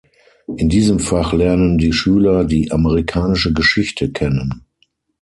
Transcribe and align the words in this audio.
In 0.57 0.67
diesem 0.67 0.97
Fach 0.97 1.31
lernen 1.31 1.77
die 1.77 1.93
Schüler 1.93 2.43
die 2.43 2.71
amerikanische 2.71 3.53
Geschichte 3.53 4.11
kennen. 4.11 4.65